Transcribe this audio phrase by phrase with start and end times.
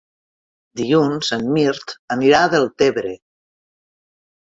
[0.81, 3.15] Dilluns en Mirt anirà a Deltebre.